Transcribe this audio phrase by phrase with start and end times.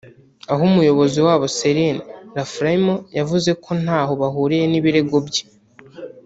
[0.51, 2.01] aho umuyobozi wawo Céline
[2.35, 5.45] Laflamme yavuze ko ntaho bahuriye n’ibirego bye